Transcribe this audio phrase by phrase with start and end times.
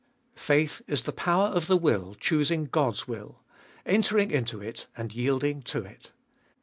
[0.33, 0.33] 3,
[0.65, 3.43] Faith is the power of the will choosing God's will,
[3.85, 6.11] entering into it and yielding to it.